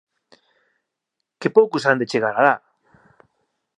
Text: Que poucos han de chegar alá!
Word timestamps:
Que 1.39 1.49
poucos 1.57 1.83
han 1.85 1.99
de 2.01 2.09
chegar 2.11 2.33
alá! 2.35 2.55